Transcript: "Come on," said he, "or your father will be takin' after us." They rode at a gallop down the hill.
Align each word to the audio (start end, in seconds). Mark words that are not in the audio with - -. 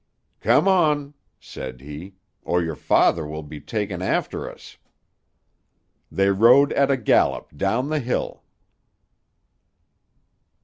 "Come 0.39 0.67
on," 0.67 1.13
said 1.39 1.81
he, 1.81 2.15
"or 2.41 2.63
your 2.63 2.73
father 2.75 3.23
will 3.27 3.43
be 3.43 3.61
takin' 3.61 4.01
after 4.01 4.49
us." 4.51 4.77
They 6.11 6.31
rode 6.31 6.73
at 6.73 6.89
a 6.89 6.97
gallop 6.97 7.55
down 7.55 7.89
the 7.89 7.99
hill. 7.99 8.41